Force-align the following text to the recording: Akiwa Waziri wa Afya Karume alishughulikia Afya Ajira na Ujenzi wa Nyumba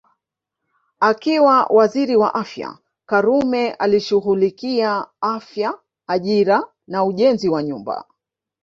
Akiwa 0.99 1.65
Waziri 1.69 2.15
wa 2.15 2.33
Afya 2.35 2.77
Karume 3.05 3.71
alishughulikia 3.71 5.07
Afya 5.21 5.79
Ajira 6.07 6.67
na 6.87 7.03
Ujenzi 7.03 7.49
wa 7.49 7.63
Nyumba 7.63 8.05